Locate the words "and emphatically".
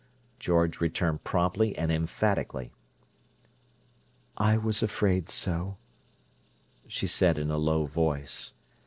1.77-2.71